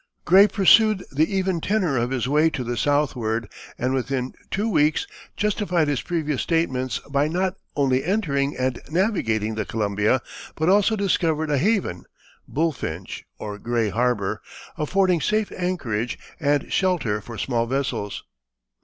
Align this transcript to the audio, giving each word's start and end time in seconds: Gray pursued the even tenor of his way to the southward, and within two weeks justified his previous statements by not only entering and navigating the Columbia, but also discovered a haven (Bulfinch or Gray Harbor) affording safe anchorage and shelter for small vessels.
Gray 0.25 0.47
pursued 0.47 1.03
the 1.11 1.31
even 1.31 1.61
tenor 1.61 1.95
of 1.95 2.09
his 2.09 2.27
way 2.27 2.49
to 2.49 2.63
the 2.63 2.75
southward, 2.75 3.47
and 3.77 3.93
within 3.93 4.33
two 4.49 4.67
weeks 4.67 5.05
justified 5.37 5.87
his 5.87 6.01
previous 6.01 6.41
statements 6.41 6.97
by 7.11 7.27
not 7.27 7.53
only 7.75 8.03
entering 8.03 8.57
and 8.57 8.81
navigating 8.89 9.53
the 9.53 9.63
Columbia, 9.63 10.19
but 10.55 10.69
also 10.69 10.95
discovered 10.95 11.51
a 11.51 11.59
haven 11.59 12.05
(Bulfinch 12.47 13.25
or 13.37 13.59
Gray 13.59 13.89
Harbor) 13.89 14.41
affording 14.75 15.21
safe 15.21 15.51
anchorage 15.55 16.17
and 16.39 16.73
shelter 16.73 17.21
for 17.21 17.37
small 17.37 17.67
vessels. 17.67 18.23